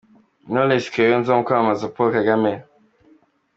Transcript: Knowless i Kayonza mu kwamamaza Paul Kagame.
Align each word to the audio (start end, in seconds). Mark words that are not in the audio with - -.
Knowless 0.49 0.87
i 0.87 0.91
Kayonza 0.95 1.31
mu 1.37 1.43
kwamamaza 1.45 1.91
Paul 1.95 2.09
Kagame. 2.17 2.51